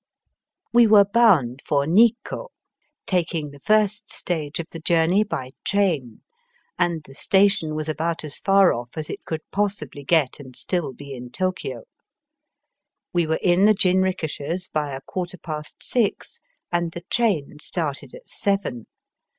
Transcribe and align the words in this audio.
We 0.73 0.87
were 0.87 1.05
bound 1.05 1.61
for 1.63 1.85
Nikko, 1.85 2.47
taking 3.05 3.51
the 3.51 3.59
first 3.59 4.09
stage 4.09 4.59
of 4.59 4.65
the 4.71 4.79
journey 4.79 5.23
by 5.23 5.51
train, 5.63 6.23
and 6.79 7.03
the 7.03 7.13
station 7.13 7.75
was 7.75 7.87
about 7.87 8.23
as 8.23 8.39
far 8.39 8.73
off 8.73 8.97
as 8.97 9.11
it 9.11 9.23
could 9.25 9.41
possibly 9.51 10.03
get 10.03 10.39
and 10.39 10.55
stiU 10.55 10.97
be 10.97 11.13
in 11.13 11.29
Tokio. 11.29 11.83
We 13.13 13.27
were 13.27 13.37
in 13.43 13.65
the 13.65 13.75
jinrikishas 13.75 14.67
by 14.73 14.89
a 14.89 15.01
quarter 15.01 15.37
past 15.37 15.83
six, 15.83 16.39
and 16.71 16.93
the 16.93 17.01
train 17.11 17.59
started 17.59 18.15
at 18.15 18.27
seven. 18.27 18.87